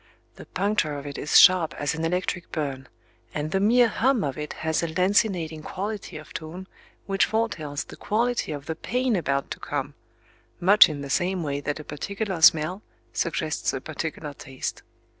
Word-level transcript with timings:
The 0.35 0.47
puncture 0.47 0.97
of 0.97 1.05
it 1.05 1.19
is 1.19 1.39
sharp 1.39 1.75
as 1.75 1.93
an 1.93 2.03
electric 2.03 2.51
burn; 2.51 2.87
and 3.35 3.51
the 3.51 3.59
mere 3.59 3.87
hum 3.87 4.23
of 4.23 4.35
it 4.35 4.53
has 4.65 4.81
a 4.81 4.87
lancinating 4.87 5.61
quality 5.61 6.17
of 6.17 6.33
tone 6.33 6.65
which 7.05 7.25
foretells 7.25 7.83
the 7.83 7.95
quality 7.97 8.51
of 8.51 8.65
the 8.65 8.73
pain 8.75 9.15
about 9.15 9.51
to 9.51 9.59
come,—much 9.59 10.89
in 10.89 11.01
the 11.01 11.09
same 11.11 11.43
way 11.43 11.59
that 11.61 11.79
a 11.79 11.83
particular 11.83 12.41
smell 12.41 12.81
suggests 13.13 13.73
a 13.73 13.79
particular 13.79 14.33
taste. 14.33 14.81